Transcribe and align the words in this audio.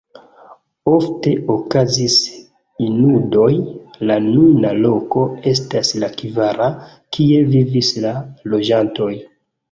Ofte 0.91 1.31
okazis 1.55 2.13
inundoj, 2.85 3.49
la 4.11 4.15
nuna 4.27 4.71
loko 4.77 5.25
estas 5.51 5.91
la 6.05 6.09
kvara, 6.21 6.71
kie 7.19 7.43
vivis 7.51 7.91
la 8.07 8.15
loĝantoj. 8.55 9.11